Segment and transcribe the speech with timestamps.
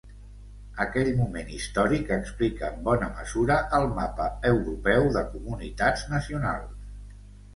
[0.83, 6.91] Aquell moment històric explica en bona mesura el mapa europeu de comunitats nacionals.